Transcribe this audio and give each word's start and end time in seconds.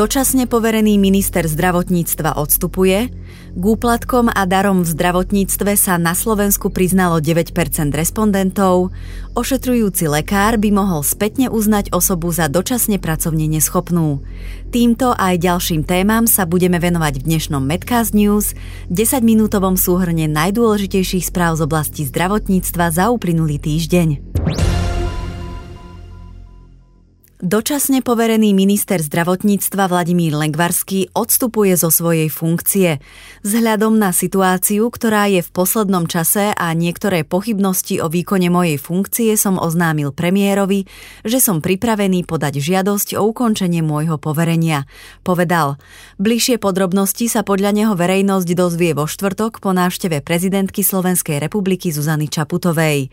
Dočasne 0.00 0.48
poverený 0.48 0.96
minister 0.96 1.44
zdravotníctva 1.44 2.40
odstupuje, 2.40 3.12
k 3.52 3.60
úplatkom 3.60 4.32
a 4.32 4.48
darom 4.48 4.80
v 4.80 4.96
zdravotníctve 4.96 5.76
sa 5.76 6.00
na 6.00 6.16
Slovensku 6.16 6.72
priznalo 6.72 7.20
9% 7.20 7.52
respondentov, 7.92 8.96
ošetrujúci 9.36 10.08
lekár 10.08 10.56
by 10.56 10.72
mohol 10.72 11.04
spätne 11.04 11.52
uznať 11.52 11.92
osobu 11.92 12.32
za 12.32 12.48
dočasne 12.48 12.96
pracovne 12.96 13.44
neschopnú. 13.44 14.24
Týmto 14.72 15.12
aj 15.12 15.36
ďalším 15.36 15.84
témam 15.84 16.24
sa 16.24 16.48
budeme 16.48 16.80
venovať 16.80 17.20
v 17.20 17.36
dnešnom 17.36 17.60
Medcast 17.60 18.16
News, 18.16 18.56
10-minútovom 18.88 19.76
súhrne 19.76 20.32
najdôležitejších 20.32 21.28
správ 21.28 21.60
z 21.60 21.68
oblasti 21.68 22.08
zdravotníctva 22.08 22.88
za 22.88 23.12
uplynulý 23.12 23.60
týždeň. 23.60 24.29
Dočasne 27.40 28.04
poverený 28.04 28.52
minister 28.52 29.00
zdravotníctva 29.00 29.88
Vladimír 29.88 30.36
Lengvarský 30.36 31.08
odstupuje 31.16 31.72
zo 31.72 31.88
svojej 31.88 32.28
funkcie. 32.28 33.00
Vzhľadom 33.40 33.96
na 33.96 34.12
situáciu, 34.12 34.92
ktorá 34.92 35.24
je 35.24 35.40
v 35.40 35.48
poslednom 35.48 36.04
čase 36.04 36.52
a 36.52 36.68
niektoré 36.76 37.24
pochybnosti 37.24 37.96
o 38.04 38.12
výkone 38.12 38.52
mojej 38.52 38.76
funkcie 38.76 39.40
som 39.40 39.56
oznámil 39.56 40.12
premiérovi, 40.12 40.84
že 41.24 41.40
som 41.40 41.64
pripravený 41.64 42.28
podať 42.28 42.60
žiadosť 42.60 43.16
o 43.16 43.32
ukončenie 43.32 43.80
môjho 43.80 44.20
poverenia. 44.20 44.84
Povedal. 45.24 45.80
Bližšie 46.20 46.60
podrobnosti 46.60 47.24
sa 47.24 47.40
podľa 47.40 47.72
neho 47.72 47.96
verejnosť 47.96 48.52
dozvie 48.52 48.92
vo 48.92 49.08
štvrtok 49.08 49.64
po 49.64 49.72
návšteve 49.72 50.20
prezidentky 50.20 50.84
Slovenskej 50.84 51.40
republiky 51.40 51.88
Zuzany 51.88 52.28
Čaputovej. 52.28 53.08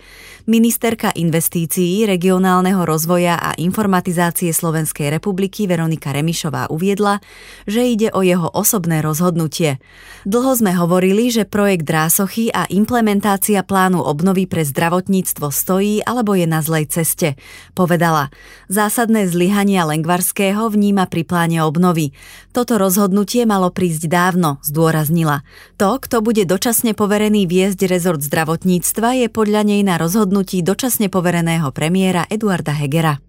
Ministerka 0.52 1.16
investícií, 1.16 2.04
regionálneho 2.04 2.84
rozvoja 2.84 3.40
a 3.40 3.56
informatizácie 3.56 4.17
organizácie 4.18 4.50
Slovenskej 4.50 5.14
republiky 5.14 5.70
Veronika 5.70 6.10
Remišová 6.10 6.74
uviedla, 6.74 7.22
že 7.70 7.86
ide 7.86 8.10
o 8.10 8.26
jeho 8.26 8.50
osobné 8.50 9.06
rozhodnutie. 9.06 9.78
Dlho 10.26 10.58
sme 10.58 10.74
hovorili, 10.74 11.30
že 11.30 11.46
projekt 11.46 11.86
Drásochy 11.86 12.50
a 12.50 12.66
implementácia 12.66 13.62
plánu 13.62 14.02
obnovy 14.02 14.50
pre 14.50 14.66
zdravotníctvo 14.66 15.54
stojí 15.54 16.02
alebo 16.02 16.34
je 16.34 16.50
na 16.50 16.66
zlej 16.66 16.90
ceste. 16.90 17.38
Povedala, 17.78 18.34
zásadné 18.74 19.30
zlyhania 19.30 19.86
Lengvarského 19.86 20.66
vníma 20.66 21.06
pri 21.06 21.22
pláne 21.22 21.62
obnovy. 21.62 22.18
Toto 22.58 22.82
rozhodnutie 22.82 23.46
malo 23.46 23.70
prísť 23.70 24.10
dávno, 24.10 24.58
zdôraznila. 24.66 25.46
To, 25.78 26.02
kto 26.02 26.26
bude 26.26 26.42
dočasne 26.50 26.98
poverený 26.98 27.46
viesť 27.46 27.86
rezort 27.86 28.26
zdravotníctva, 28.26 29.22
je 29.22 29.28
podľa 29.30 29.62
nej 29.62 29.86
na 29.86 30.02
rozhodnutí 30.02 30.66
dočasne 30.66 31.06
povereného 31.14 31.70
premiéra 31.70 32.26
Eduarda 32.26 32.74
Hegera. 32.74 33.22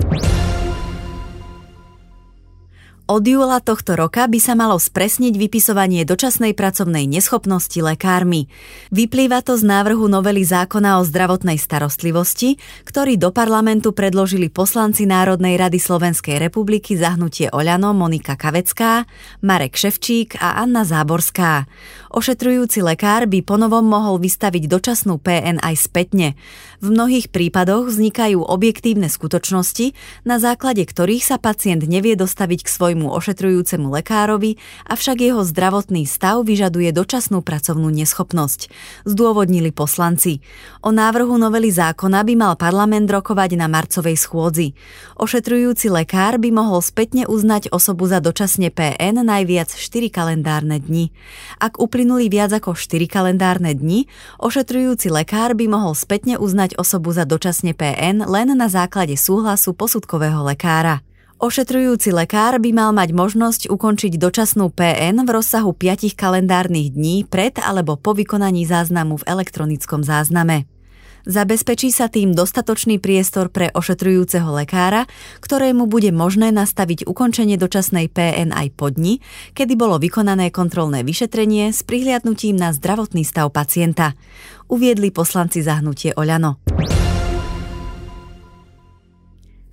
Od 3.08 3.24
júla 3.24 3.64
tohto 3.64 3.96
roka 3.96 4.28
by 4.28 4.36
sa 4.36 4.52
malo 4.52 4.76
spresniť 4.76 5.32
vypisovanie 5.32 6.04
dočasnej 6.04 6.52
pracovnej 6.52 7.08
neschopnosti 7.08 7.80
lekármi. 7.80 8.52
Vyplýva 8.92 9.41
to 9.41 9.56
z 9.56 9.64
návrhu 9.64 10.12
novely 10.12 10.44
zákona 10.44 11.00
o 11.00 11.08
zdravotnej 11.08 11.56
starostlivosti, 11.56 12.60
ktorý 12.84 13.16
do 13.16 13.32
parlamentu 13.32 13.96
predložili 13.96 14.52
poslanci 14.52 15.08
Národnej 15.08 15.56
rady 15.56 15.80
Slovenskej 15.80 16.36
republiky 16.36 17.00
zahnutie 17.00 17.48
Oľano 17.48 17.96
Monika 17.96 18.36
Kavecká, 18.36 19.08
Marek 19.40 19.80
Ševčík 19.80 20.36
a 20.36 20.60
Anna 20.60 20.84
Záborská. 20.84 21.64
Ošetrujúci 22.12 22.84
lekár 22.84 23.25
by 23.25 23.40
ponovom 23.40 23.88
mohol 23.88 24.20
vystaviť 24.20 24.69
dočasnú 24.69 25.16
PN 25.16 25.64
aj 25.64 25.80
spätne. 25.80 26.36
V 26.84 26.92
mnohých 26.92 27.32
prípadoch 27.32 27.88
vznikajú 27.88 28.44
objektívne 28.44 29.08
skutočnosti, 29.08 29.96
na 30.28 30.36
základe 30.36 30.84
ktorých 30.84 31.25
sa 31.25 31.40
pacient 31.40 31.88
nevie 31.88 32.12
dostaviť 32.12 32.69
k 32.69 32.69
svojmu 32.69 32.97
svojmu 32.98 33.14
ošetrujúcemu 33.14 33.94
lekárovi, 33.94 34.59
avšak 34.91 35.22
jeho 35.22 35.47
zdravotný 35.47 36.03
stav 36.03 36.42
vyžaduje 36.42 36.91
dočasnú 36.91 37.47
pracovnú 37.47 37.94
neschopnosť, 37.94 38.66
zdôvodnili 39.06 39.70
poslanci. 39.70 40.42
O 40.82 40.91
návrhu 40.91 41.38
novely 41.38 41.70
zákona 41.70 42.26
by 42.26 42.34
mal 42.34 42.58
parlament 42.58 43.06
rokovať 43.06 43.54
na 43.54 43.70
marcovej 43.70 44.19
schôdzi. 44.19 44.75
Ošetrujúci 45.14 45.94
lekár 45.94 46.42
by 46.42 46.50
mohol 46.50 46.82
spätne 46.82 47.31
uznať 47.31 47.70
osobu 47.70 48.10
za 48.10 48.19
dočasne 48.19 48.75
PN 48.75 49.22
najviac 49.22 49.70
4 49.70 50.10
kalendárne 50.10 50.82
dni. 50.82 51.14
Ak 51.62 51.78
uplynuli 51.78 52.26
viac 52.26 52.50
ako 52.50 52.75
4 52.75 53.06
kalendárne 53.06 53.78
dni, 53.78 54.10
ošetrujúci 54.42 55.06
lekár 55.14 55.54
by 55.54 55.70
mohol 55.70 55.94
spätne 55.94 56.34
uznať 56.34 56.75
osobu 56.75 57.14
za 57.14 57.22
dočasne 57.22 57.78
PN 57.78 58.26
len 58.26 58.50
na 58.58 58.66
základe 58.66 59.14
súhlasu 59.14 59.70
posudkového 59.70 60.42
lekára. 60.42 61.07
Ošetrujúci 61.38 62.10
lekár 62.10 62.59
by 62.59 62.75
mal 62.75 62.91
mať 62.91 63.15
možnosť 63.15 63.71
ukončiť 63.71 64.19
dočasnú 64.19 64.75
PN 64.75 65.22
v 65.22 65.31
rozsahu 65.38 65.71
5 65.71 66.10
kalendárnych 66.19 66.91
dní 66.91 67.22
pred 67.31 67.54
alebo 67.62 67.94
po 67.94 68.10
vykonaní 68.10 68.66
záznamu 68.66 69.22
v 69.22 69.26
elektronickom 69.38 70.03
zázname. 70.03 70.66
Zabezpečí 71.31 71.94
sa 71.94 72.10
tým 72.10 72.34
dostatočný 72.34 72.99
priestor 72.99 73.54
pre 73.54 73.71
ošetrujúceho 73.71 74.50
lekára, 74.50 75.06
ktorému 75.38 75.87
bude 75.87 76.10
možné 76.10 76.50
nastaviť 76.50 77.06
ukončenie 77.06 77.55
dočasnej 77.55 78.10
PN 78.10 78.50
aj 78.50 78.75
po 78.75 78.91
dni, 78.91 79.22
kedy 79.55 79.78
bolo 79.78 80.03
vykonané 80.03 80.50
kontrolné 80.50 81.06
vyšetrenie 81.06 81.70
s 81.70 81.87
prihliadnutím 81.87 82.59
na 82.59 82.75
zdravotný 82.75 83.22
stav 83.22 83.47
pacienta. 83.55 84.19
Uviedli 84.66 85.15
poslanci 85.15 85.62
zahnutie 85.62 86.19
Oľano. 86.19 86.59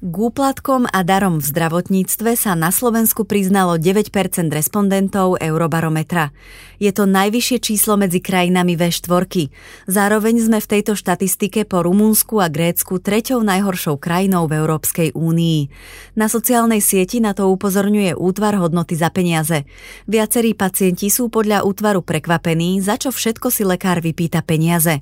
K 0.04 0.12
úplatkom 0.12 0.92
a 0.92 1.08
darom 1.08 1.40
v 1.40 1.48
zdravotníctve 1.56 2.36
sa 2.36 2.52
na 2.52 2.76
Slovensku 2.76 3.24
priznalo 3.24 3.80
9% 3.80 4.12
respondentov 4.52 5.40
Eurobarometra. 5.40 6.36
Je 6.84 6.92
to 6.92 7.08
najvyššie 7.08 7.58
číslo 7.64 7.96
medzi 7.96 8.20
krajinami 8.20 8.76
V4. 8.76 9.48
Zároveň 9.88 10.36
sme 10.44 10.60
v 10.60 10.68
tejto 10.68 11.00
štatistike 11.00 11.64
po 11.64 11.80
Rumúnsku 11.88 12.44
a 12.44 12.52
Grécku 12.52 13.00
treťou 13.00 13.40
najhoršou 13.40 13.96
krajinou 13.96 14.52
v 14.52 14.60
Európskej 14.60 15.16
únii. 15.16 15.72
Na 16.20 16.28
sociálnej 16.28 16.84
sieti 16.84 17.24
na 17.24 17.32
to 17.32 17.48
upozorňuje 17.48 18.20
útvar 18.20 18.60
hodnoty 18.60 19.00
za 19.00 19.08
peniaze. 19.16 19.64
Viacerí 20.12 20.60
pacienti 20.60 21.08
sú 21.08 21.32
podľa 21.32 21.64
útvaru 21.64 22.04
prekvapení, 22.04 22.84
za 22.84 23.00
čo 23.00 23.16
všetko 23.16 23.48
si 23.48 23.64
lekár 23.64 24.04
vypýta 24.04 24.44
peniaze. 24.44 25.00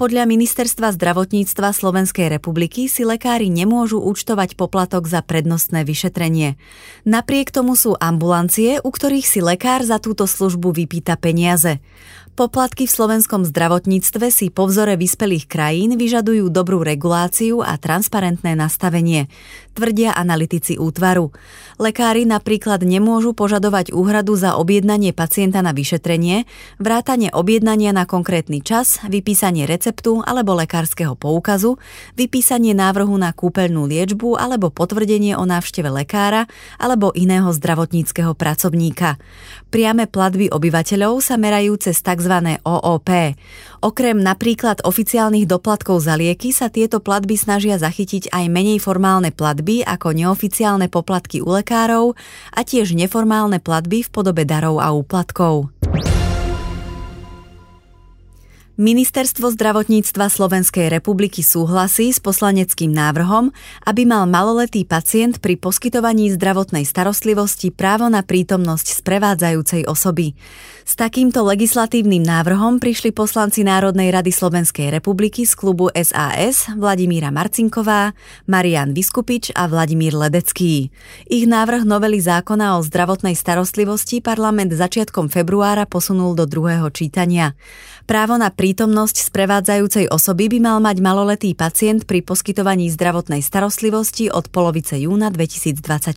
Podľa 0.00 0.24
Ministerstva 0.24 0.96
zdravotníctva 0.96 1.76
Slovenskej 1.76 2.32
republiky 2.32 2.88
si 2.88 3.04
lekári 3.04 3.52
nemôžu 3.52 4.00
účtovať 4.00 4.39
účtovať 4.40 4.56
poplatok 4.56 5.04
za 5.04 5.20
prednostné 5.20 5.84
vyšetrenie. 5.84 6.56
Napriek 7.04 7.52
tomu 7.52 7.76
sú 7.76 7.92
ambulancie, 8.00 8.80
u 8.80 8.88
ktorých 8.88 9.28
si 9.28 9.44
lekár 9.44 9.84
za 9.84 10.00
túto 10.00 10.24
službu 10.24 10.72
vypýta 10.72 11.20
peniaze. 11.20 11.84
Poplatky 12.30 12.86
v 12.86 12.94
slovenskom 12.94 13.42
zdravotníctve 13.42 14.32
si 14.32 14.54
po 14.54 14.64
vzore 14.64 14.94
vyspelých 14.94 15.50
krajín 15.50 15.98
vyžadujú 15.98 16.48
dobrú 16.48 16.80
reguláciu 16.80 17.60
a 17.60 17.74
transparentné 17.76 18.54
nastavenie, 18.54 19.26
tvrdia 19.76 20.14
analytici 20.14 20.78
útvaru. 20.78 21.34
Lekári 21.82 22.24
napríklad 22.24 22.86
nemôžu 22.86 23.34
požadovať 23.34 23.90
úhradu 23.90 24.38
za 24.38 24.54
objednanie 24.56 25.10
pacienta 25.10 25.58
na 25.58 25.74
vyšetrenie, 25.74 26.46
vrátanie 26.78 27.34
objednania 27.34 27.90
na 27.90 28.06
konkrétny 28.06 28.62
čas, 28.62 29.02
vypísanie 29.04 29.66
receptu 29.66 30.22
alebo 30.22 30.54
lekárskeho 30.54 31.18
poukazu, 31.18 31.82
vypísanie 32.14 32.78
návrhu 32.78 33.16
na 33.18 33.34
kúpeľnú 33.34 33.90
liečbu 33.90 34.38
alebo 34.38 34.70
potvrdenie 34.70 35.34
o 35.34 35.44
návšteve 35.44 35.90
lekára 35.92 36.46
alebo 36.78 37.10
iného 37.12 37.50
zdravotníckého 37.50 38.38
pracovníka. 38.38 39.18
Priame 39.74 40.06
platby 40.06 40.52
obyvateľov 40.52 41.20
sa 41.24 41.34
merajú 41.40 41.80
cez 41.80 41.98
tzv 42.00 42.19
tzv. 42.20 42.60
OOP. 42.60 43.10
Okrem 43.80 44.20
napríklad 44.20 44.84
oficiálnych 44.84 45.48
doplatkov 45.48 46.04
za 46.04 46.20
lieky 46.20 46.52
sa 46.52 46.68
tieto 46.68 47.00
platby 47.00 47.40
snažia 47.40 47.80
zachytiť 47.80 48.28
aj 48.28 48.44
menej 48.52 48.76
formálne 48.76 49.32
platby 49.32 49.80
ako 49.88 50.12
neoficiálne 50.12 50.92
poplatky 50.92 51.40
u 51.40 51.48
lekárov 51.56 52.12
a 52.52 52.60
tiež 52.60 52.92
neformálne 52.92 53.56
platby 53.64 54.04
v 54.04 54.12
podobe 54.12 54.44
darov 54.44 54.84
a 54.84 54.92
úplatkov. 54.92 55.72
Ministerstvo 58.80 59.52
zdravotníctva 59.52 60.32
Slovenskej 60.32 60.88
republiky 60.88 61.44
súhlasí 61.44 62.16
s 62.16 62.16
poslaneckým 62.16 62.88
návrhom, 62.88 63.52
aby 63.84 64.08
mal 64.08 64.24
maloletý 64.24 64.88
pacient 64.88 65.36
pri 65.44 65.60
poskytovaní 65.60 66.32
zdravotnej 66.32 66.88
starostlivosti 66.88 67.76
právo 67.76 68.08
na 68.08 68.24
prítomnosť 68.24 69.04
sprevádzajúcej 69.04 69.84
osoby. 69.84 70.32
S 70.88 70.96
takýmto 70.96 71.44
legislatívnym 71.44 72.24
návrhom 72.24 72.80
prišli 72.80 73.12
poslanci 73.12 73.68
Národnej 73.68 74.16
rady 74.16 74.32
Slovenskej 74.32 74.88
republiky 74.88 75.44
z 75.44 75.52
klubu 75.60 75.92
SAS 75.92 76.72
Vladimíra 76.72 77.28
Marcinková, 77.28 78.16
Marian 78.48 78.96
Vyskupič 78.96 79.52
a 79.60 79.68
Vladimír 79.68 80.16
Ledecký. 80.16 80.88
Ich 81.28 81.44
návrh 81.44 81.84
novely 81.84 82.16
zákona 82.16 82.80
o 82.80 82.82
zdravotnej 82.82 83.36
starostlivosti 83.36 84.24
parlament 84.24 84.72
začiatkom 84.72 85.28
februára 85.28 85.84
posunul 85.84 86.32
do 86.32 86.48
druhého 86.48 86.88
čítania. 86.88 87.52
Právo 88.08 88.34
na 88.34 88.50
prítomnosť 88.70 89.34
sprevádzajúcej 89.34 90.14
osoby 90.14 90.46
by 90.46 90.58
mal 90.62 90.78
mať 90.78 91.02
maloletý 91.02 91.58
pacient 91.58 92.06
pri 92.06 92.22
poskytovaní 92.22 92.86
zdravotnej 92.94 93.42
starostlivosti 93.42 94.30
od 94.30 94.46
polovice 94.46 94.94
júna 94.94 95.26
2024. 95.34 96.14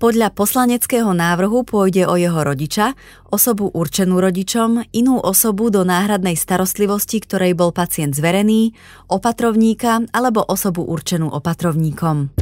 Podľa 0.00 0.32
poslaneckého 0.32 1.12
návrhu 1.12 1.68
pôjde 1.68 2.08
o 2.08 2.16
jeho 2.16 2.40
rodiča, 2.40 2.96
osobu 3.28 3.68
určenú 3.68 4.24
rodičom, 4.24 4.96
inú 4.96 5.20
osobu 5.20 5.68
do 5.68 5.84
náhradnej 5.84 6.40
starostlivosti, 6.40 7.20
ktorej 7.20 7.52
bol 7.52 7.68
pacient 7.68 8.16
zverený, 8.16 8.72
opatrovníka 9.12 10.08
alebo 10.08 10.40
osobu 10.48 10.88
určenú 10.88 11.28
opatrovníkom. 11.28 12.32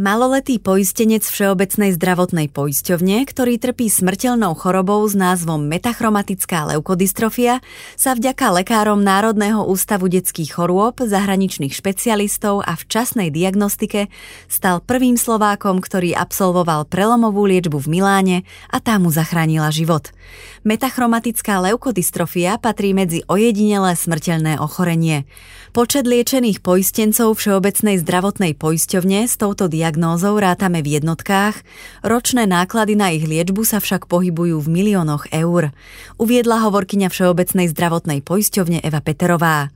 Maloletý 0.00 0.56
poistenec 0.56 1.20
Všeobecnej 1.28 1.92
zdravotnej 1.92 2.48
poisťovne, 2.48 3.20
ktorý 3.28 3.60
trpí 3.60 3.92
smrteľnou 3.92 4.56
chorobou 4.56 5.04
s 5.04 5.12
názvom 5.12 5.60
metachromatická 5.68 6.72
leukodystrofia, 6.72 7.60
sa 8.00 8.16
vďaka 8.16 8.64
lekárom 8.64 9.04
Národného 9.04 9.60
ústavu 9.60 10.08
detských 10.08 10.56
chorôb, 10.56 11.04
zahraničných 11.04 11.76
špecialistov 11.76 12.64
a 12.64 12.80
včasnej 12.80 13.28
diagnostike 13.28 14.08
stal 14.48 14.80
prvým 14.80 15.20
Slovákom, 15.20 15.84
ktorý 15.84 16.16
absolvoval 16.16 16.88
prelomovú 16.88 17.44
liečbu 17.44 17.84
v 17.84 18.00
Miláne 18.00 18.48
a 18.72 18.80
tá 18.80 18.96
mu 18.96 19.12
zachránila 19.12 19.68
život. 19.68 20.16
Metachromatická 20.64 21.60
leukodystrofia 21.60 22.56
patrí 22.56 22.96
medzi 22.96 23.20
ojedinelé 23.28 23.92
smrteľné 23.92 24.64
ochorenie. 24.64 25.28
Počet 25.76 26.08
liečených 26.08 26.64
poistencov 26.64 27.36
Všeobecnej 27.36 28.00
zdravotnej 28.00 28.56
poisťovne 28.56 29.28
s 29.28 29.36
touto 29.36 29.68
diagnózou 29.68 29.89
diagnózou 29.90 30.38
rátame 30.38 30.86
v 30.86 31.02
jednotkách, 31.02 31.66
ročné 32.06 32.46
náklady 32.46 32.94
na 32.94 33.10
ich 33.10 33.26
liečbu 33.26 33.66
sa 33.66 33.82
však 33.82 34.06
pohybujú 34.06 34.62
v 34.62 34.70
miliónoch 34.70 35.26
eur, 35.34 35.74
uviedla 36.14 36.62
hovorkyňa 36.62 37.10
Všeobecnej 37.10 37.66
zdravotnej 37.74 38.22
poisťovne 38.22 38.86
Eva 38.86 39.02
Peterová. 39.02 39.74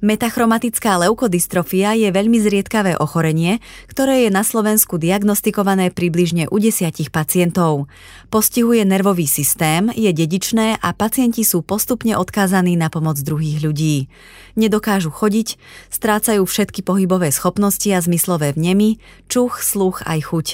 Metachromatická 0.00 0.96
leukodystrofia 0.96 1.92
je 1.92 2.08
veľmi 2.08 2.40
zriedkavé 2.40 2.96
ochorenie, 2.96 3.60
ktoré 3.84 4.24
je 4.24 4.30
na 4.32 4.40
Slovensku 4.40 4.96
diagnostikované 4.96 5.92
približne 5.92 6.48
u 6.48 6.56
desiatich 6.56 7.12
pacientov. 7.12 7.84
Postihuje 8.32 8.80
nervový 8.88 9.28
systém, 9.28 9.92
je 9.92 10.08
dedičné 10.08 10.80
a 10.80 10.88
pacienti 10.96 11.44
sú 11.44 11.60
postupne 11.60 12.16
odkázaní 12.16 12.80
na 12.80 12.88
pomoc 12.88 13.20
druhých 13.20 13.60
ľudí. 13.60 14.08
Nedokážu 14.56 15.12
chodiť, 15.12 15.60
strácajú 15.92 16.48
všetky 16.48 16.80
pohybové 16.80 17.28
schopnosti 17.28 17.92
a 17.92 18.00
zmyslové 18.00 18.56
vnemy, 18.56 18.96
čuch, 19.28 19.60
sluch 19.60 20.00
aj 20.08 20.32
chuť. 20.32 20.46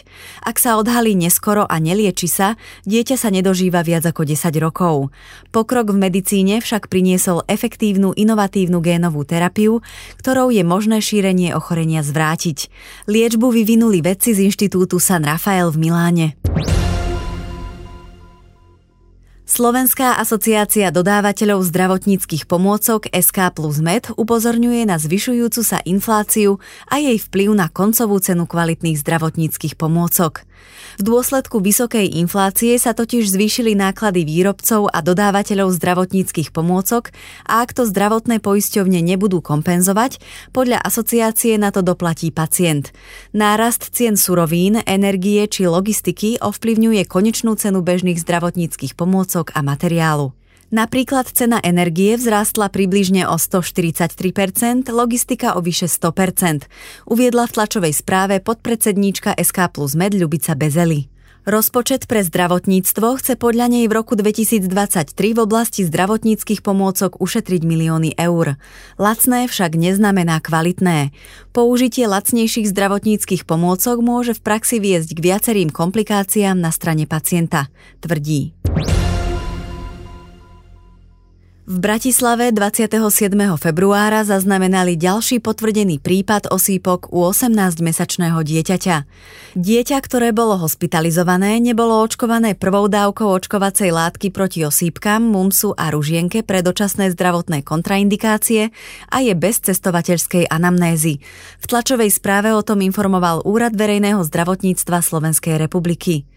Ak 0.42 0.58
sa 0.58 0.75
odhalí 0.75 1.14
neskoro 1.14 1.70
a 1.70 1.78
nelieči 1.78 2.26
sa, 2.26 2.58
dieťa 2.82 3.14
sa 3.14 3.31
nedožíva 3.31 3.87
viac 3.87 4.10
ako 4.10 4.26
10 4.26 4.50
rokov. 4.58 5.14
Pokrok 5.54 5.94
v 5.94 6.02
medicíne 6.10 6.58
však 6.58 6.90
priniesol 6.90 7.46
efektívnu 7.46 8.10
inovatívnu 8.10 8.82
génovú 8.82 9.22
terapiu 9.22 9.35
terapiu, 9.36 9.84
ktorou 10.16 10.48
je 10.48 10.64
možné 10.64 11.04
šírenie 11.04 11.52
ochorenia 11.52 12.00
zvrátiť. 12.00 12.72
Liečbu 13.04 13.52
vyvinuli 13.52 14.00
vedci 14.00 14.32
z 14.32 14.48
Inštitútu 14.48 14.96
San 14.96 15.28
Rafael 15.28 15.68
v 15.68 15.76
Miláne. 15.76 16.28
Slovenská 19.46 20.18
asociácia 20.18 20.90
dodávateľov 20.90 21.62
zdravotníckých 21.70 22.50
pomôcok 22.50 23.06
SK 23.08 23.54
plus 23.54 23.78
Med 23.78 24.10
upozorňuje 24.18 24.90
na 24.90 24.98
zvyšujúcu 24.98 25.62
sa 25.62 25.78
infláciu 25.86 26.58
a 26.90 26.98
jej 26.98 27.14
vplyv 27.14 27.54
na 27.54 27.70
koncovú 27.70 28.18
cenu 28.18 28.50
kvalitných 28.50 28.98
zdravotníckých 28.98 29.78
pomôcok. 29.78 30.42
V 30.96 31.02
dôsledku 31.04 31.60
vysokej 31.60 32.08
inflácie 32.16 32.72
sa 32.80 32.96
totiž 32.96 33.28
zvýšili 33.28 33.76
náklady 33.76 34.24
výrobcov 34.24 34.88
a 34.88 35.04
dodávateľov 35.04 35.76
zdravotníckých 35.76 36.56
pomôcok 36.56 37.12
a 37.44 37.60
ak 37.60 37.76
to 37.76 37.84
zdravotné 37.84 38.40
poisťovne 38.40 39.04
nebudú 39.04 39.44
kompenzovať, 39.44 40.16
podľa 40.56 40.80
asociácie 40.80 41.60
na 41.60 41.68
to 41.68 41.84
doplatí 41.84 42.32
pacient. 42.32 42.96
Nárast 43.36 43.92
cien 43.92 44.16
surovín, 44.16 44.80
energie 44.88 45.44
či 45.44 45.68
logistiky 45.68 46.40
ovplyvňuje 46.40 47.04
konečnú 47.04 47.52
cenu 47.60 47.84
bežných 47.84 48.16
zdravotníckých 48.16 48.96
pomôcok 48.96 49.52
a 49.52 49.60
materiálu. 49.60 50.32
Napríklad 50.66 51.30
cena 51.30 51.62
energie 51.62 52.18
vzrástla 52.18 52.74
približne 52.74 53.30
o 53.30 53.38
143%, 53.38 54.90
logistika 54.90 55.54
o 55.54 55.62
vyše 55.62 55.86
100%, 55.86 56.66
uviedla 57.06 57.46
v 57.46 57.54
tlačovej 57.54 57.94
správe 57.94 58.42
podpredsedníčka 58.42 59.38
SK 59.38 59.70
plus 59.70 59.94
Med 59.94 60.18
Ľubica 60.18 60.58
Bezeli. 60.58 61.06
Rozpočet 61.46 62.10
pre 62.10 62.26
zdravotníctvo 62.26 63.22
chce 63.22 63.38
podľa 63.38 63.70
nej 63.70 63.86
v 63.86 63.94
roku 63.94 64.18
2023 64.18 64.66
v 65.14 65.38
oblasti 65.38 65.86
zdravotníckých 65.86 66.58
pomôcok 66.58 67.22
ušetriť 67.22 67.62
milióny 67.62 68.18
eur. 68.18 68.58
Lacné 68.98 69.46
však 69.46 69.78
neznamená 69.78 70.42
kvalitné. 70.42 71.14
Použitie 71.54 72.10
lacnejších 72.10 72.66
zdravotníckých 72.66 73.46
pomôcok 73.46 74.02
môže 74.02 74.34
v 74.34 74.42
praxi 74.42 74.82
viesť 74.82 75.14
k 75.14 75.22
viacerým 75.22 75.70
komplikáciám 75.70 76.58
na 76.58 76.74
strane 76.74 77.06
pacienta, 77.06 77.70
tvrdí. 78.02 78.50
V 81.66 81.82
Bratislave 81.82 82.54
27. 82.54 83.10
februára 83.58 84.22
zaznamenali 84.22 84.94
ďalší 84.94 85.42
potvrdený 85.42 85.98
prípad 85.98 86.46
osýpok 86.54 87.10
u 87.10 87.26
18-mesačného 87.26 88.38
dieťaťa. 88.38 88.96
Dieťa, 89.58 89.98
ktoré 89.98 90.30
bolo 90.30 90.62
hospitalizované, 90.62 91.58
nebolo 91.58 92.06
očkované 92.06 92.54
prvou 92.54 92.86
dávkou 92.86 93.42
očkovacej 93.42 93.90
látky 93.90 94.30
proti 94.30 94.62
osýpkam, 94.62 95.26
mumsu 95.26 95.74
a 95.74 95.90
ružienke 95.90 96.46
pre 96.46 96.62
dočasné 96.62 97.10
zdravotné 97.10 97.66
kontraindikácie 97.66 98.70
a 99.11 99.16
je 99.26 99.35
bez 99.35 99.58
cestovateľskej 99.66 100.46
anamnézy. 100.46 101.18
V 101.58 101.64
tlačovej 101.66 102.14
správe 102.14 102.54
o 102.54 102.62
tom 102.62 102.78
informoval 102.78 103.42
Úrad 103.42 103.75
verejného 103.75 104.23
zdravotníctva 104.23 105.02
Slovenskej 105.02 105.58
republiky. 105.58 106.30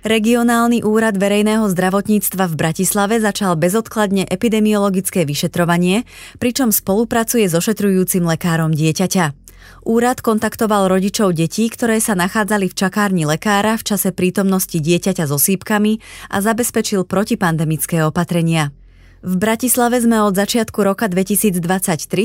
Regionálny 0.00 0.80
úrad 0.80 1.20
verejného 1.20 1.68
zdravotníctva 1.68 2.48
v 2.48 2.54
Bratislave 2.56 3.20
začal 3.20 3.60
bezodkladne 3.60 4.24
epidemiologické 4.24 5.28
vyšetrovanie, 5.28 6.08
pričom 6.40 6.72
spolupracuje 6.72 7.44
s 7.44 7.52
ošetrujúcim 7.52 8.24
lekárom 8.24 8.72
dieťaťa. 8.72 9.36
Úrad 9.84 10.24
kontaktoval 10.24 10.88
rodičov 10.88 11.36
detí, 11.36 11.68
ktoré 11.68 12.00
sa 12.00 12.16
nachádzali 12.16 12.72
v 12.72 12.78
čakárni 12.80 13.28
lekára 13.28 13.76
v 13.76 13.92
čase 13.92 14.08
prítomnosti 14.16 14.80
dieťaťa 14.80 15.28
s 15.28 15.32
osýpkami 15.36 16.00
a 16.32 16.36
zabezpečil 16.40 17.04
protipandemické 17.04 18.00
opatrenia. 18.00 18.72
V 19.20 19.36
Bratislave 19.36 20.00
sme 20.00 20.24
od 20.24 20.32
začiatku 20.32 20.80
roka 20.80 21.04
2023 21.04 21.60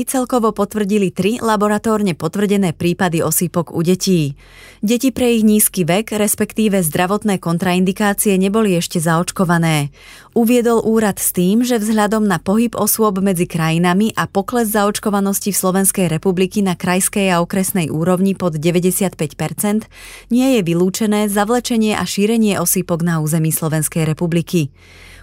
celkovo 0.08 0.56
potvrdili 0.56 1.12
tri 1.12 1.36
laboratórne 1.36 2.16
potvrdené 2.16 2.72
prípady 2.72 3.20
osýpok 3.20 3.68
u 3.76 3.84
detí. 3.84 4.32
Deti 4.80 5.12
pre 5.12 5.36
ich 5.36 5.44
nízky 5.44 5.84
vek, 5.84 6.16
respektíve 6.16 6.80
zdravotné 6.80 7.36
kontraindikácie 7.36 8.40
neboli 8.40 8.80
ešte 8.80 8.96
zaočkované. 8.96 9.92
Uviedol 10.32 10.80
úrad 10.88 11.20
s 11.20 11.36
tým, 11.36 11.68
že 11.68 11.76
vzhľadom 11.76 12.24
na 12.24 12.40
pohyb 12.40 12.72
osôb 12.72 13.20
medzi 13.20 13.44
krajinami 13.44 14.16
a 14.16 14.24
pokles 14.24 14.72
zaočkovanosti 14.72 15.52
v 15.52 15.60
Slovenskej 15.60 16.08
republiky 16.08 16.64
na 16.64 16.80
krajskej 16.80 17.28
a 17.28 17.44
okresnej 17.44 17.92
úrovni 17.92 18.32
pod 18.32 18.56
95%, 18.56 19.84
nie 20.32 20.48
je 20.56 20.60
vylúčené 20.64 21.28
zavlečenie 21.28 21.92
a 21.92 22.08
šírenie 22.08 22.56
osýpok 22.56 23.04
na 23.04 23.20
území 23.20 23.52
Slovenskej 23.52 24.08
republiky. 24.08 24.72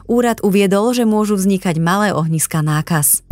Úrad 0.08 0.44
uviedol, 0.44 0.92
že 0.92 1.08
môžu 1.08 1.40
vznikať 1.40 1.80
malé 1.80 2.12
ohniska 2.12 2.60
nákaz. 2.60 3.24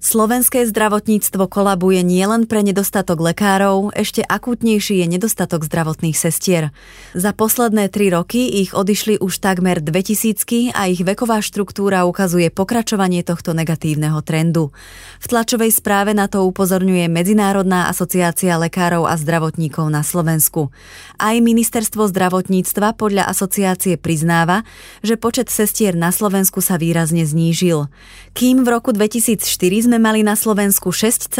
Slovenské 0.00 0.64
zdravotníctvo 0.64 1.44
kolabuje 1.44 2.00
nielen 2.00 2.48
pre 2.48 2.64
nedostatok 2.64 3.20
lekárov, 3.20 3.92
ešte 3.92 4.24
akútnejší 4.24 5.04
je 5.04 5.06
nedostatok 5.12 5.60
zdravotných 5.68 6.16
sestier. 6.16 6.72
Za 7.12 7.36
posledné 7.36 7.92
tri 7.92 8.08
roky 8.08 8.64
ich 8.64 8.72
odišli 8.72 9.20
už 9.20 9.44
takmer 9.44 9.84
2000 9.84 10.72
a 10.72 10.88
ich 10.88 11.04
veková 11.04 11.44
štruktúra 11.44 12.08
ukazuje 12.08 12.48
pokračovanie 12.48 13.20
tohto 13.20 13.52
negatívneho 13.52 14.24
trendu. 14.24 14.72
V 15.20 15.26
tlačovej 15.28 15.68
správe 15.68 16.16
na 16.16 16.32
to 16.32 16.48
upozorňuje 16.48 17.04
Medzinárodná 17.12 17.92
asociácia 17.92 18.56
lekárov 18.56 19.04
a 19.04 19.20
zdravotníkov 19.20 19.84
na 19.92 20.00
Slovensku. 20.00 20.72
Aj 21.20 21.36
ministerstvo 21.36 22.08
zdravotníctva 22.08 22.96
podľa 22.96 23.28
asociácie 23.28 24.00
priznáva, 24.00 24.64
že 25.04 25.20
počet 25.20 25.52
sestier 25.52 25.92
na 25.92 26.08
Slovensku 26.08 26.64
sa 26.64 26.80
výrazne 26.80 27.28
znížil. 27.28 27.92
Kým 28.32 28.64
v 28.64 28.68
roku 28.80 28.96
2004 28.96 29.89
sme 29.90 29.98
mali 29.98 30.22
na 30.22 30.38
Slovensku 30.38 30.94
6,7 30.94 31.34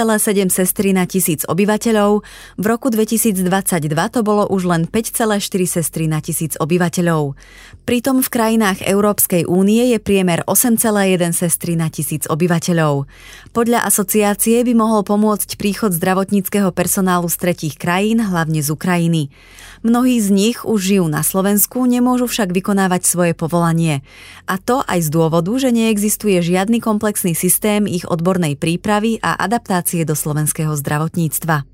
sestry 0.50 0.90
na 0.90 1.06
tisíc 1.06 1.46
obyvateľov, 1.46 2.26
v 2.58 2.64
roku 2.66 2.90
2022 2.90 3.46
to 4.10 4.26
bolo 4.26 4.42
už 4.50 4.66
len 4.66 4.90
5,4 4.90 5.38
sestry 5.70 6.10
na 6.10 6.18
tisíc 6.18 6.58
obyvateľov. 6.58 7.38
Pritom 7.86 8.18
v 8.18 8.26
krajinách 8.26 8.82
Európskej 8.82 9.46
únie 9.46 9.94
je 9.94 10.02
priemer 10.02 10.42
8,1 10.50 11.30
sestry 11.30 11.78
na 11.78 11.94
tisíc 11.94 12.26
obyvateľov. 12.26 13.06
Podľa 13.54 13.86
asociácie 13.86 14.66
by 14.66 14.74
mohol 14.74 15.06
pomôcť 15.06 15.54
príchod 15.54 15.94
zdravotníckého 15.94 16.74
personálu 16.74 17.30
z 17.30 17.38
tretích 17.38 17.78
krajín, 17.78 18.18
hlavne 18.18 18.66
z 18.66 18.74
Ukrajiny. 18.74 19.30
Mnohí 19.86 20.18
z 20.20 20.28
nich 20.28 20.58
už 20.66 20.76
žijú 20.76 21.06
na 21.08 21.22
Slovensku, 21.24 21.86
nemôžu 21.86 22.26
však 22.28 22.50
vykonávať 22.52 23.06
svoje 23.06 23.32
povolanie. 23.32 24.02
A 24.44 24.58
to 24.58 24.82
aj 24.84 25.06
z 25.06 25.08
dôvodu, 25.08 25.54
že 25.56 25.72
neexistuje 25.72 26.42
žiadny 26.42 26.84
komplexný 26.84 27.32
systém 27.32 27.86
ich 27.86 28.04
odbornej 28.04 28.39
odbornej 28.40 28.56
prípravy 28.56 29.20
a 29.20 29.36
adaptácie 29.36 30.08
do 30.08 30.16
slovenského 30.16 30.72
zdravotníctva. 30.72 31.68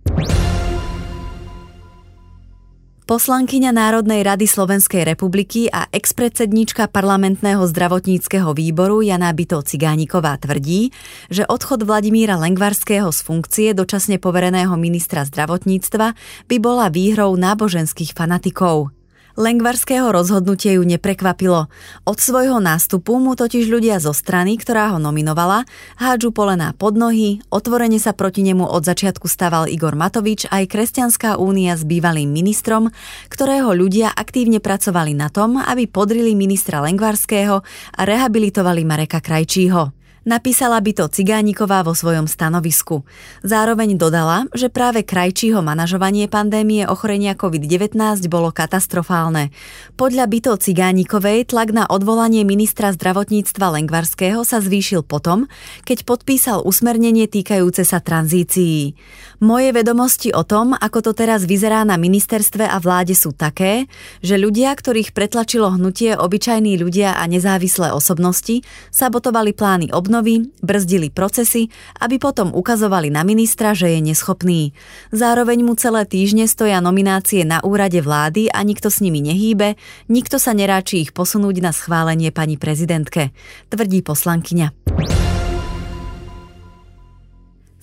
Poslankyňa 3.06 3.70
Národnej 3.70 4.26
rady 4.26 4.50
Slovenskej 4.50 5.06
republiky 5.06 5.70
a 5.70 5.86
expredsednička 5.94 6.90
parlamentného 6.90 7.62
zdravotníckého 7.70 8.50
výboru 8.50 8.98
Jana 8.98 9.30
Byto 9.30 9.62
Cigániková 9.62 10.34
tvrdí, 10.42 10.90
že 11.30 11.46
odchod 11.46 11.86
Vladimíra 11.86 12.34
Lengvarského 12.34 13.14
z 13.14 13.20
funkcie 13.22 13.78
dočasne 13.78 14.18
povereného 14.18 14.74
ministra 14.74 15.22
zdravotníctva 15.22 16.18
by 16.50 16.56
bola 16.58 16.90
výhrou 16.90 17.38
náboženských 17.38 18.10
fanatikov. 18.10 18.95
Lengvarského 19.36 20.08
rozhodnutie 20.16 20.80
ju 20.80 20.82
neprekvapilo. 20.88 21.68
Od 22.08 22.16
svojho 22.16 22.56
nástupu 22.56 23.20
mu 23.20 23.36
totiž 23.36 23.68
ľudia 23.68 24.00
zo 24.00 24.16
strany, 24.16 24.56
ktorá 24.56 24.96
ho 24.96 24.98
nominovala, 24.98 25.68
hádžu 26.00 26.32
polená 26.32 26.72
pod 26.72 26.96
nohy, 26.96 27.44
otvorene 27.52 28.00
sa 28.00 28.16
proti 28.16 28.40
nemu 28.40 28.64
od 28.64 28.80
začiatku 28.80 29.28
staval 29.28 29.68
Igor 29.68 29.92
Matovič 29.92 30.48
aj 30.48 30.72
Kresťanská 30.72 31.36
únia 31.36 31.76
s 31.76 31.84
bývalým 31.84 32.32
ministrom, 32.32 32.88
ktorého 33.28 33.76
ľudia 33.76 34.08
aktívne 34.08 34.56
pracovali 34.56 35.12
na 35.12 35.28
tom, 35.28 35.60
aby 35.60 35.84
podrili 35.84 36.32
ministra 36.32 36.80
Lengvarského 36.80 37.60
a 37.92 38.00
rehabilitovali 38.08 38.88
Mareka 38.88 39.20
Krajčího. 39.20 40.05
Napísala 40.26 40.82
by 40.82 40.90
to 40.90 41.06
Cigániková 41.06 41.86
vo 41.86 41.94
svojom 41.94 42.26
stanovisku. 42.26 43.06
Zároveň 43.46 43.94
dodala, 43.94 44.50
že 44.58 44.66
práve 44.66 45.06
krajčího 45.06 45.62
manažovanie 45.62 46.26
pandémie 46.26 46.82
ochorenia 46.82 47.38
COVID-19 47.38 47.94
bolo 48.26 48.50
katastrofálne. 48.50 49.54
Podľa 49.94 50.26
byto 50.26 50.58
Cigánikovej 50.58 51.54
tlak 51.54 51.70
na 51.70 51.86
odvolanie 51.86 52.42
ministra 52.42 52.90
zdravotníctva 52.90 53.78
Lengvarského 53.78 54.42
sa 54.42 54.58
zvýšil 54.58 55.06
potom, 55.06 55.46
keď 55.86 56.02
podpísal 56.02 56.58
usmernenie 56.66 57.30
týkajúce 57.30 57.86
sa 57.86 58.02
tranzícií. 58.02 58.98
Moje 59.38 59.70
vedomosti 59.70 60.34
o 60.34 60.42
tom, 60.42 60.74
ako 60.74 61.06
to 61.06 61.12
teraz 61.14 61.46
vyzerá 61.46 61.86
na 61.86 61.94
ministerstve 61.94 62.66
a 62.66 62.82
vláde 62.82 63.14
sú 63.14 63.30
také, 63.30 63.86
že 64.26 64.34
ľudia, 64.34 64.74
ktorých 64.74 65.14
pretlačilo 65.14 65.70
hnutie 65.78 66.18
obyčajní 66.18 66.82
ľudia 66.82 67.14
a 67.14 67.22
nezávislé 67.30 67.94
osobnosti, 67.94 68.66
sabotovali 68.90 69.54
plány 69.54 69.94
obnovy 69.94 70.15
obnovy, 70.16 70.48
brzdili 70.64 71.12
procesy, 71.12 71.68
aby 72.00 72.16
potom 72.16 72.56
ukazovali 72.56 73.12
na 73.12 73.20
ministra, 73.20 73.76
že 73.76 73.92
je 73.92 74.00
neschopný. 74.00 74.72
Zároveň 75.12 75.60
mu 75.60 75.76
celé 75.76 76.08
týždne 76.08 76.48
stoja 76.48 76.80
nominácie 76.80 77.44
na 77.44 77.60
úrade 77.60 78.00
vlády 78.00 78.48
a 78.48 78.64
nikto 78.64 78.88
s 78.88 79.04
nimi 79.04 79.20
nehýbe, 79.20 79.76
nikto 80.08 80.40
sa 80.40 80.56
neráči 80.56 81.04
ich 81.04 81.12
posunúť 81.12 81.60
na 81.60 81.76
schválenie 81.76 82.32
pani 82.32 82.56
prezidentke, 82.56 83.36
tvrdí 83.68 84.00
poslankyňa. 84.00 85.25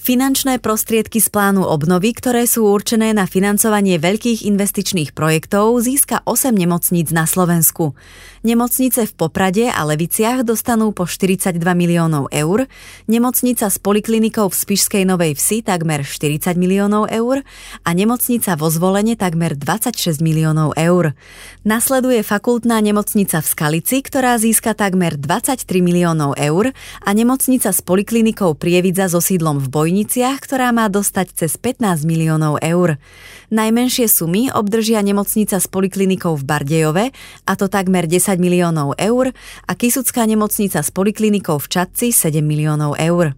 Finančné 0.03 0.59
prostriedky 0.59 1.23
z 1.23 1.31
plánu 1.31 1.63
obnovy, 1.63 2.11
ktoré 2.11 2.43
sú 2.43 2.67
určené 2.67 3.15
na 3.15 3.23
financovanie 3.23 3.95
veľkých 3.95 4.43
investičných 4.43 5.15
projektov, 5.15 5.79
získa 5.79 6.27
8 6.27 6.51
nemocníc 6.51 7.15
na 7.15 7.23
Slovensku. 7.23 7.95
Nemocnice 8.43 9.07
v 9.07 9.13
Poprade 9.15 9.71
a 9.71 9.79
Leviciach 9.87 10.43
dostanú 10.43 10.91
po 10.91 11.07
42 11.07 11.55
miliónov 11.55 12.27
eur, 12.35 12.67
nemocnica 13.07 13.71
s 13.71 13.79
poliklinikou 13.79 14.51
v 14.51 14.55
Spišskej 14.59 15.07
Novej 15.07 15.39
Vsi 15.39 15.63
takmer 15.63 16.03
40 16.03 16.51
miliónov 16.59 17.07
eur 17.07 17.39
a 17.87 17.89
nemocnica 17.95 18.59
vo 18.59 18.67
Zvolene 18.67 19.15
takmer 19.15 19.55
26 19.55 20.19
miliónov 20.19 20.75
eur. 20.75 21.15
Nasleduje 21.63 22.27
fakultná 22.27 22.83
nemocnica 22.83 23.39
v 23.39 23.47
Skalici, 23.47 24.03
ktorá 24.03 24.35
získa 24.35 24.75
takmer 24.75 25.15
23 25.15 25.63
miliónov 25.79 26.35
eur 26.35 26.75
a 27.07 27.09
nemocnica 27.15 27.71
s 27.71 27.79
poliklinikou 27.79 28.59
Prievidza 28.59 29.07
so 29.07 29.23
sídlom 29.23 29.63
v 29.63 29.71
Bojni 29.71 29.92
Bojniciach, 29.93 30.41
ktorá 30.41 30.73
má 30.73 30.89
dostať 30.89 31.37
cez 31.37 31.53
15 31.53 32.09
miliónov 32.09 32.57
eur. 32.65 32.97
Najmenšie 33.53 34.09
sumy 34.09 34.49
obdržia 34.49 34.97
nemocnica 35.05 35.61
s 35.61 35.69
poliklinikou 35.69 36.33
v 36.33 36.41
Bardejove, 36.41 37.05
a 37.45 37.51
to 37.53 37.69
takmer 37.69 38.09
10 38.09 38.41
miliónov 38.41 38.97
eur, 38.97 39.37
a 39.69 39.71
Kisucká 39.77 40.25
nemocnica 40.25 40.81
s 40.81 40.89
poliklinikou 40.89 41.61
v 41.61 41.69
Čadci 41.69 42.09
7 42.09 42.41
miliónov 42.41 42.97
eur. 42.97 43.37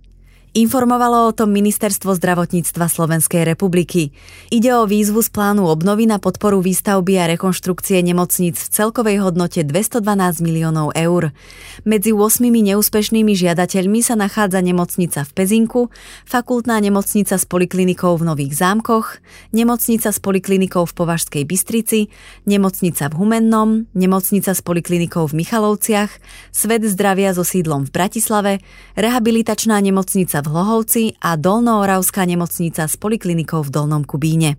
Informovalo 0.55 1.27
o 1.27 1.35
tom 1.35 1.51
Ministerstvo 1.51 2.15
zdravotníctva 2.15 2.87
Slovenskej 2.87 3.43
republiky. 3.43 4.15
Ide 4.47 4.71
o 4.71 4.87
výzvu 4.87 5.19
z 5.19 5.27
plánu 5.27 5.67
obnovy 5.67 6.07
na 6.07 6.15
podporu 6.15 6.63
výstavby 6.63 7.19
a 7.19 7.27
rekonštrukcie 7.35 7.99
nemocníc 7.99 8.63
v 8.63 8.71
celkovej 8.71 9.19
hodnote 9.19 9.67
212 9.67 9.99
miliónov 10.39 10.95
eur. 10.95 11.35
Medzi 11.83 12.15
8 12.15 12.39
neúspešnými 12.47 13.35
žiadateľmi 13.35 13.99
sa 13.99 14.15
nachádza 14.15 14.63
nemocnica 14.63 15.27
v 15.27 15.31
Pezinku, 15.35 15.91
fakultná 16.23 16.79
nemocnica 16.79 17.35
s 17.35 17.43
poliklinikou 17.43 18.15
v 18.15 18.23
Nových 18.23 18.55
zámkoch, 18.55 19.19
nemocnica 19.51 20.07
s 20.07 20.23
poliklinikou 20.23 20.87
v 20.87 20.93
Považskej 20.95 21.43
Bystrici, 21.43 22.07
nemocnica 22.47 23.11
v 23.11 23.13
Humennom, 23.19 23.91
nemocnica 23.91 24.55
s 24.55 24.63
poliklinikou 24.63 25.27
v 25.27 25.35
Michalovciach, 25.35 26.15
Svet 26.55 26.87
zdravia 26.87 27.35
so 27.35 27.43
sídlom 27.43 27.83
v 27.83 27.91
Bratislave, 27.91 28.63
rehabilitačná 28.95 29.83
nemocnica 29.83 30.44
Hlohovci 30.47 31.17
a 31.21 31.35
Dolnooravská 31.35 32.25
nemocnica 32.25 32.85
s 32.85 32.95
poliklinikou 32.95 33.65
v 33.65 33.69
Dolnom 33.69 34.03
Kubíne. 34.05 34.57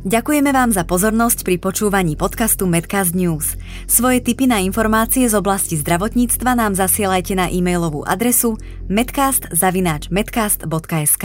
Ďakujeme 0.00 0.48
vám 0.48 0.72
za 0.72 0.88
pozornosť 0.88 1.44
pri 1.44 1.60
počúvaní 1.60 2.16
podcastu 2.16 2.64
Medcast 2.64 3.12
News. 3.12 3.60
Svoje 3.84 4.24
tipy 4.24 4.48
na 4.48 4.56
informácie 4.64 5.28
z 5.28 5.36
oblasti 5.36 5.76
zdravotníctva 5.76 6.56
nám 6.56 6.72
zasielajte 6.72 7.36
na 7.36 7.52
e-mailovú 7.52 8.08
adresu 8.08 8.56
medcast.medcast.sk. 8.88 11.24